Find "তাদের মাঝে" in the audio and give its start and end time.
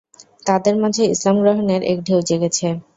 0.45-1.03